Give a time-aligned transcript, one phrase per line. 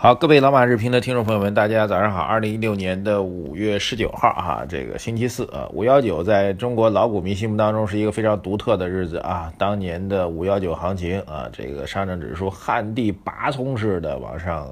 [0.00, 2.22] 好，各位老马日评的听众朋友们，大家早上好。
[2.22, 9.52] 二零一六年的五月十九号，哈，这个星期四啊，五幺九在中国老股民心目当中是一个非常独特的日子啊。
[9.58, 14.68] 当年的五幺九行情啊，这个上证指数旱地拔葱似的往上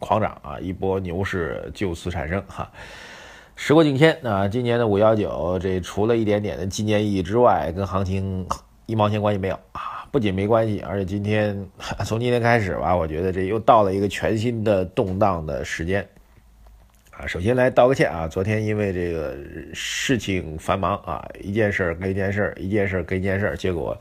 [0.00, 2.68] 狂涨啊，一波牛市就此产生哈。
[3.54, 8.44] 时过境迁啊，今年的五幺九这除了一点点的纪念意义之外，跟行情
[8.86, 9.87] 一毛钱关系没有啊。
[10.10, 11.68] 不仅没关系，而且今天
[12.04, 16.06] 从今天开始吧，我觉得这又到了一个全新的动荡的时间
[17.10, 17.26] 啊。
[17.26, 19.36] 首先来道个歉啊，昨天因为这个
[19.74, 23.96] 事情繁忙啊，一件事跟一件事，一件事跟一件事，结果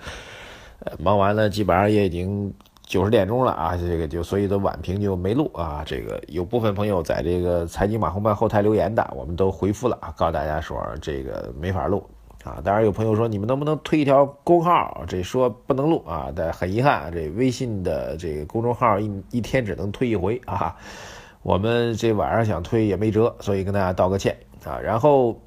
[0.79, 5.83] 呃忙完了，基本上也已经九十点钟了啊，这个就所以的晚评就没录啊。
[5.85, 12.09] 这个有部分朋友在这个财经马红办后台留言的，我们都回复了啊，告诉大家说这个没法录。
[12.47, 15.03] 啊，当然有朋友说你们能不能推一条公号？
[15.05, 20.77] 这说不能录啊，但很遗憾，这微信的这个公众号一一天只能推一回啊。
[21.41, 24.79] 我们这晚上想推也没辙，所以跟大家道个歉啊。
[24.79, 25.41] 然后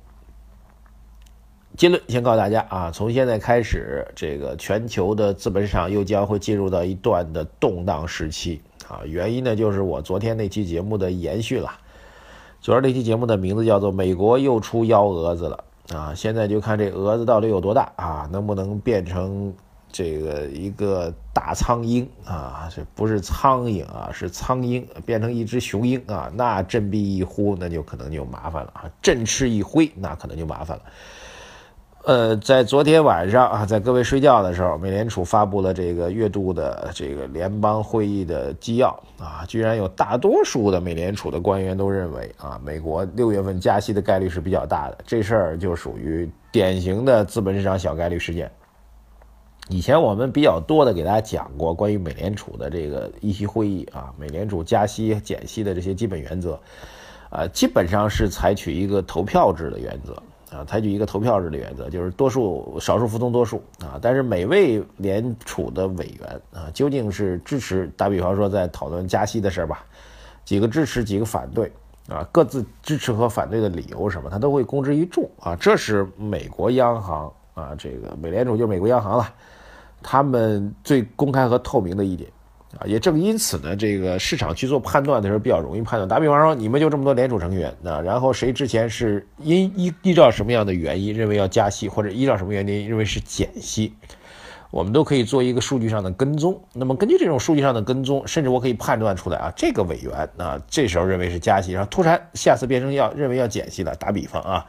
[1.74, 9.00] 结论先告诉大家啊，从现在开始，这个全球的资本市场又将会进入到一段的动荡时期啊。
[9.06, 11.72] 原因呢，就是我昨天那期节目的延续了。
[12.60, 15.64] 昨儿那期节目的名字叫做《美国又出幺蛾子了》。
[15.92, 18.28] 啊，现在就看这蛾子到底有多大啊？
[18.30, 19.52] 能不能变成
[19.90, 22.70] 这个一个大苍蝇啊？
[22.72, 26.30] 这不是苍蝇啊，是苍蝇，变成一只雄鹰啊？
[26.34, 28.90] 那振臂一呼，那就可能就麻烦了啊！
[29.02, 30.82] 振翅一挥，那可能就麻烦了。
[32.02, 48.50] 呃，在昨天晚上啊，在各位睡觉的时候，美联储发布了这个月度的这个联邦会议的纪要啊，居然有大多数的美联储的官员都认为啊，美国六月份加息的概率是比较大的，这事儿就属于典型的资本市场小概率事件。
[49.68, 56.58] 以前我们比较多的给大家讲过关于美联储的这个议息会议啊，美联储加息减息的这些基本原则，
[57.28, 60.16] 啊，基本上是采取一个投票制的原则。
[60.52, 63.98] 啊，采取一个投票制的原则，就是多数少数服从多数啊。
[64.02, 67.88] 但是每位联储的委员啊，究竟是支持？
[67.96, 69.84] 打比方说，在讨论加息的事吧，
[70.44, 71.70] 几个支持，几个反对
[72.08, 75.54] 啊，各自支持和反对的理由什么，他都会公之于众啊。
[75.54, 79.32] 这是美国央行啊，这个美联储就是美国央行了，
[80.02, 82.28] 他们最公开和透明的一点。
[82.78, 86.08] 啊，也正因此呢，这个市场去做判断的时候比较容易判断。
[86.08, 93.92] 打比方说，你们就这么多联储成员，那然后谁之前是因依依照什么样的原因认为要加息，或者依照什么原因认为是减息，
[94.70, 96.62] 我们都可以做一个数据上的跟踪。
[96.72, 103.92] 那么根据这种数据上的跟踪，甚至我可以判断出来啊，这个委员啊这时候认为是加息，然后突然下次变成要认为要减息了。
[103.96, 104.64] 打比方啊，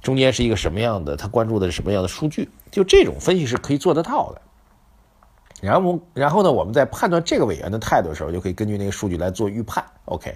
[0.00, 2.48] 中间是一个什么样的，他关注的是什么样的数据？
[2.70, 4.40] 就这种分析是可以做得到的。
[5.60, 6.50] 然后，然后呢？
[6.50, 9.84] 我们在判断这个委员的态度的时候，就可以根据那个数据来做预判。
[10.06, 10.34] OK，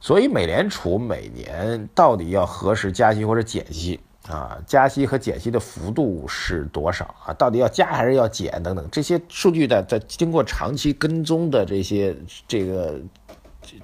[0.00, 4.58] 所以美联储每年到底要何时加息或者减息啊？
[4.66, 7.32] 加息和减息的幅度是多少啊？
[7.34, 12.16] 到底要加还是要减等等这些数据的，在经过长期跟踪的这些
[12.48, 13.00] 这个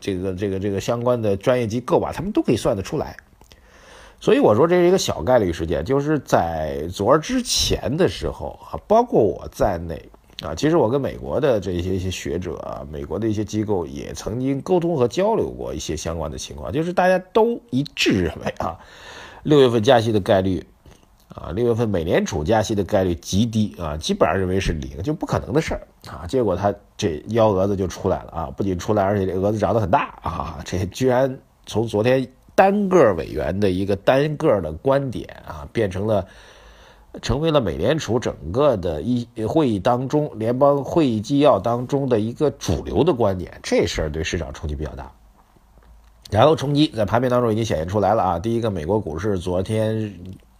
[0.00, 3.16] 这个这个这个相关的专业机构吧，他们都可以算得出来。
[4.18, 10.10] 所以我说这是一个小概率事件，就是在昨儿之前的时候啊，包括我在内。
[10.40, 18.78] 啊，其实我跟美国的这些一些学者啊，美国的一些机构也曾经沟通和交流过一些相关的情况，就是大家都一致认为啊，
[19.42, 20.64] 六月份加息的概率，
[21.34, 26.24] 啊，六月份美联储加息的概率极低啊，基本上认为是零，就不可能的事儿啊。
[26.28, 32.24] 结果他这幺蛾子就出来了啊，不仅出来，而且这蛾子长得很大啊，这居然从昨天
[32.54, 36.24] 单个委员的一个单个的观点啊，变成了。
[37.22, 45.10] 成为了美联储整个的一会议当中，联邦会议纪要当中的一个主流的观点，这事儿对市场冲击比较大。
[46.30, 48.38] 然后冲击在盘面当中已经显现出来了啊！
[48.38, 50.12] 第一个，美国股市昨天，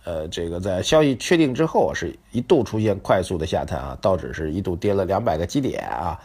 [0.04, 6.18] 呃，这个在消息确定之后，是一度出现快速的下探啊，道指是一度跌了两百个基点啊，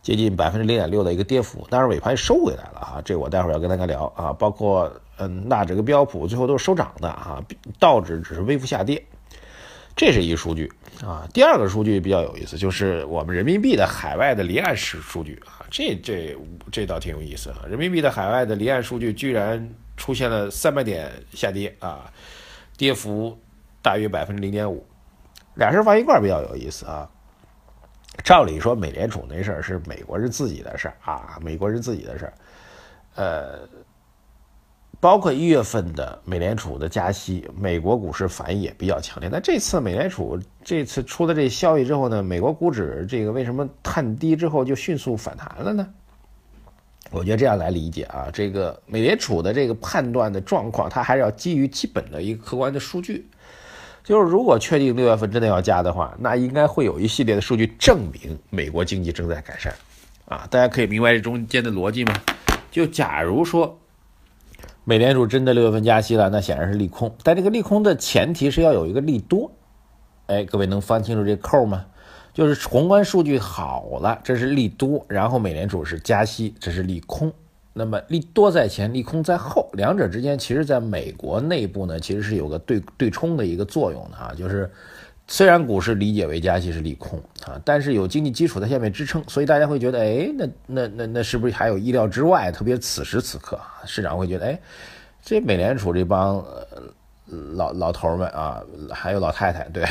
[0.00, 7.44] 接近百分之零点六的一个跌幅，但是尾盘收回来了啊，这我待会儿要跟大家聊啊，包括嗯纳指跟标普最后都是收涨的啊，
[7.78, 9.04] 道指只是微幅下跌。
[9.96, 10.70] 这是一数据。
[11.02, 15.42] 啊，第二个数据比较有意思，就是我们人民币的海外的离岸式数据。
[15.46, 16.36] 啊，这这
[16.70, 22.10] 这倒挺有意思啊，人民币的海外的离岸数据居然出现了三百点下跌啊，
[22.76, 23.36] 跌幅
[23.82, 24.86] 大约百分之零点五。
[25.54, 27.10] 俩事放一块比较有意思啊。
[28.24, 32.34] 照理说，美联储那事儿是美国人自己的事儿啊，美国人自己的事儿，
[33.14, 33.68] 呃，
[35.06, 39.28] 包括一月份的美联储的加息，美国股市反应也比较强烈。
[39.32, 45.86] 那这次美联储这次出了这消息之后呢，美国股指这个为什么探低之后就迅速反弹了呢？
[47.12, 53.28] 我觉得这样来理解啊，这个美联储的这个判断的状况，它还是要基于基本的一个客观的数据。
[54.02, 59.72] 就是如果确定六月份真的要加的话，那应该会有一系列的数据证明美国经济正在改善，
[60.24, 62.12] 啊，大家可以明白这中间的逻辑吗？
[62.72, 63.78] 就假如说
[64.88, 69.50] 美联储真的六月份加息了，那显然是利空，但这个利空的前提是要有一个利多，
[70.26, 71.86] 哎，各位能翻清楚这扣吗？
[72.32, 77.32] 就是宏观数据好了，这是利多，然后美联储是加息，这是利空。
[77.72, 84.32] 那么利多在前，利空在后，两者之间其实在美国内部呢，其实是有个对对冲的一个作用的啊。
[84.38, 84.70] 就是
[85.28, 92.52] 虽然股市理解为加息是利空啊，但是有经济基础在下面支撑，所以大家会觉得，哎，那那那那是不是还有意料之外？
[92.52, 94.60] 特别此时此刻，市场会觉得，哎，
[95.22, 96.66] 这美联储这帮呃
[97.54, 98.62] 老老头们啊，
[98.92, 99.84] 还有老太太，对。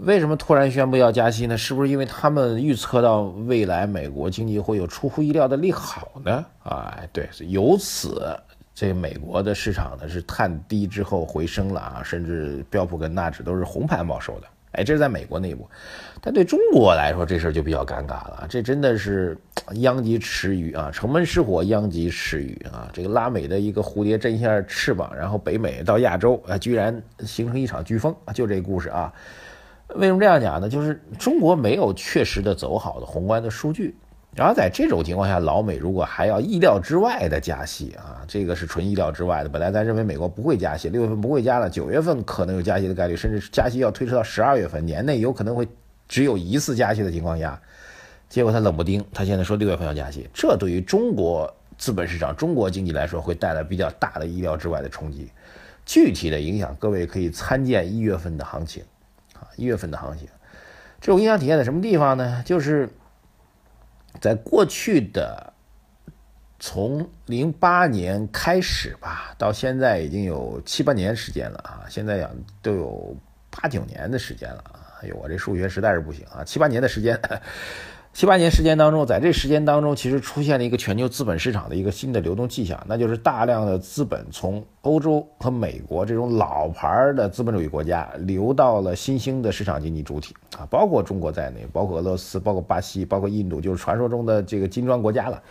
[0.00, 1.56] 为什么突然宣布要加息呢？
[1.56, 6.44] 是不是因为他们预测到未来美国经济会有出乎意料的利好呢？
[6.64, 8.36] 啊，对，由此
[8.74, 14.46] 这美国的市场呢是探低之后回升了啊，甚至标普跟纳指都是红盘报收的。
[14.72, 15.66] 哎，这是在美国内部，
[16.20, 18.46] 但对中国来说这事儿就比较尴尬了。
[18.48, 19.36] 这真的是
[19.76, 22.90] 殃及池鱼啊，城门失火殃及池鱼啊。
[22.92, 29.12] 这个拉美的一个蝴蝶振一下翅膀，然后北美到亚洲啊，居然形成一场飓风啊，就这故事啊。
[29.94, 30.68] 为什么这样讲呢？
[30.68, 33.96] 就是中国没有确实的走好的宏观的数据，
[34.36, 39.48] 然后在这种情况下，老美如果还要意料之外的加息啊，这个是纯意料之外的。
[39.48, 45.66] 本来咱认为美国不会加息，六月份不会加了，九月份可能有加息的概率，甚至加息要推迟到十二月份，年内有可能会
[46.06, 47.58] 只有一次加息的情况下，
[48.28, 55.30] 结果他冷不丁，他现在说六月份要加息，这对于中国资本市场、中国经济来说会带来比较大的意料之外的冲击。
[55.86, 58.82] 具体的影响，各位可以参见一月份的行情
[59.34, 59.48] 啊。
[59.56, 60.28] 一月份的行情，
[61.00, 62.42] 这种影响体现在什么地方呢？
[62.44, 62.88] 就是
[64.20, 65.52] 在过去的
[66.58, 71.84] 从零八年开始吧，到现在已经有七八年时间了啊！
[71.88, 72.30] 现在呀
[72.62, 73.16] 都有
[73.50, 74.80] 八九年的时间了啊！
[75.02, 76.42] 哎呦，我这数学实在是不行啊！
[76.44, 77.20] 七八年的时间。
[78.16, 95.42] 七八年时间当中，在这时间当中，其实出现了一个全球资本市场的一个新的流动迹象，那就是大量的资本从欧洲和美国这种老牌的资本主义国家流到了新兴的市场经济主体啊，包括中国在内，包括俄罗斯，包括巴西，包括印度，就是传说中的这个金砖国家了。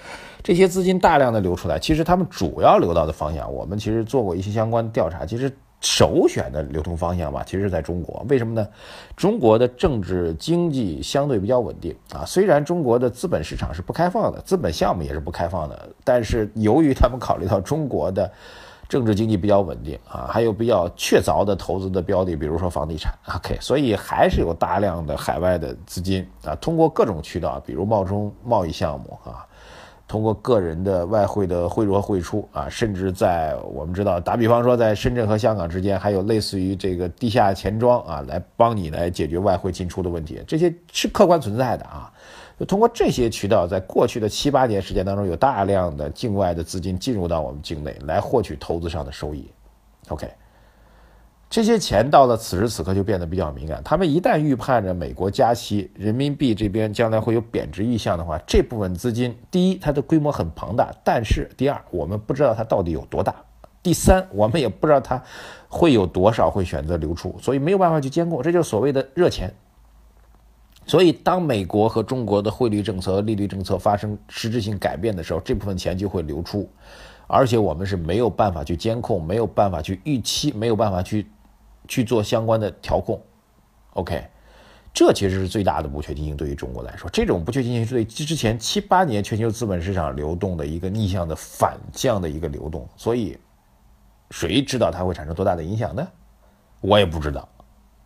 [0.41, 5.51] 这些资金大量的流出来，其实他们主要流到的方向，我们其实做过一些相关调查，其实。
[5.81, 8.25] 首选的流通方向吧，其实在中国。
[8.27, 8.68] 为什么呢？
[9.16, 12.25] 中国的政治经济相对比较稳定啊。
[12.25, 18.31] 虽然中国的资本市场是不开放的，资本项目也是不开放的，但是由于他们考虑到中国的
[18.89, 29.45] 政治经济比较稳定啊，还有比较确凿的投资的标的，比如说房地产，OK，所以还是有大量的海外的资金啊，通过各种渠道，比如冒充贸易项目啊。
[30.07, 42.12] 通过个人的外汇的汇入和汇出啊，甚至在我们知道，打比方说，在深圳和香港之间，还有类似于这个地下钱庄啊，来帮你来解决外汇进出的问题，这些是客观存在的啊。
[42.59, 49.50] 就通过这些渠道，在过去的七八年时间当中，有大量的境外的资金进入到我们境内来获取投资上的收益。
[50.09, 50.30] OK。
[51.47, 53.81] 这些钱到了此时此刻就变得比较敏感。
[53.83, 63.31] 他们一旦预判着美国加息，人民币这边将来会有贬值意向的话，这部分资金，第一，它的规模很庞大；但是第二，我们不知道它到底有多大；
[63.81, 65.23] 第三，我们也不知道它
[65.69, 68.42] 会有多少会选择流出，所以没有办法去监控。
[68.42, 69.54] 这就是所谓的热钱。
[70.87, 76.68] 所以，当美国和中国的汇率政策利率政策发生实质性改变的时候，这部分钱就会流出，
[77.28, 81.25] 而且我们是没有办法去监控、没有办法去预期、没有办法去。
[81.87, 83.21] 去做相关的调控
[83.94, 84.25] ，OK，
[84.94, 86.37] 这其实是最大的不确定性。
[86.37, 92.87] 对于中国来说，这种不确定性是对之前七八年全球资本市场流动的一个逆向的反向的一个流动。
[92.95, 93.37] 所以，
[94.31, 96.07] 谁知道它会产生多大的影响呢？
[96.81, 97.47] 我也不知道，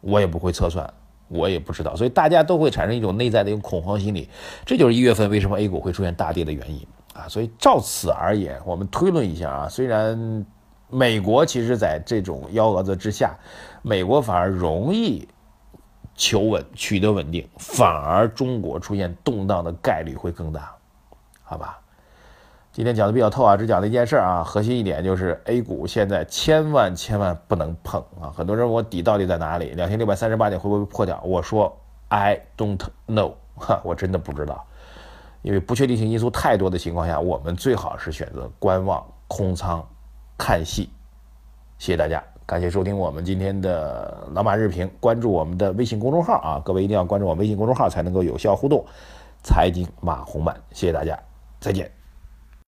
[0.02, 0.92] 我也不会测算，
[1.28, 1.96] 我也不知道。
[1.96, 4.30] 所以大家都会产生一种内在的一种恐慌心理。
[4.66, 7.28] 这就是一月份为什么 A 股会出现大跌的原因啊！
[7.28, 10.46] 所以照此而言，我们推论一下啊，虽然。
[10.90, 13.36] 美国其实，在这种幺蛾子之下，
[13.82, 15.28] 美国反而容易
[16.16, 20.76] 求稳、取得稳定，反而中国出现动荡的概率会更大，
[21.44, 21.80] 好吧？
[22.72, 28.32] 今天讲的比较透啊，只讲了一件事啊，核心一点就是 A 股现在千万千万不能碰啊！
[28.36, 29.72] 很多人问我底到底在哪里？
[29.72, 31.20] 两千六百三十八点会不会破掉？
[31.24, 31.76] 我说
[32.10, 34.66] I don't know，哈，我真的不知道，
[35.42, 39.86] 因为不确定性因素太多的情况下，我们最好是选择观望、空仓、
[40.40, 40.90] 看戏。
[41.78, 48.84] 谢谢大家，感谢收听我们今天的老马日评，关注我们的微信公众号啊，各位一定要关注我微信公众号才能够有效互动。
[49.44, 51.18] 财经马红漫，谢谢大家，
[51.60, 51.99] 再见。